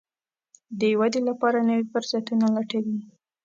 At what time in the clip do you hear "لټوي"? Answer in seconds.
2.55-2.97